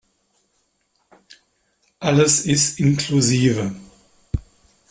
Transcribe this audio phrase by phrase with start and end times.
[1.99, 3.75] Alles ist inklusive.